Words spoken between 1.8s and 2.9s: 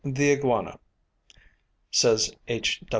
says H.